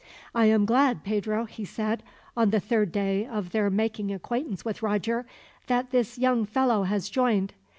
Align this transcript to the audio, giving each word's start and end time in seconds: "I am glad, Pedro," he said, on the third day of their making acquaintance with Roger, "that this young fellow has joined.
"I 0.33 0.47
am 0.47 0.65
glad, 0.65 1.03
Pedro," 1.03 1.45
he 1.45 1.63
said, 1.63 2.01
on 2.35 2.49
the 2.49 2.59
third 2.59 2.91
day 2.91 3.23
of 3.27 3.51
their 3.51 3.69
making 3.69 4.11
acquaintance 4.11 4.65
with 4.65 4.81
Roger, 4.81 5.27
"that 5.67 5.91
this 5.91 6.17
young 6.17 6.43
fellow 6.47 6.85
has 6.85 7.07
joined. 7.07 7.53